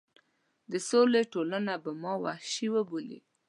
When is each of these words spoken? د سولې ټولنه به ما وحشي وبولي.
د 0.71 0.73
سولې 0.89 1.21
ټولنه 1.33 1.73
به 1.83 1.91
ما 2.01 2.13
وحشي 2.23 2.67
وبولي. 2.73 3.19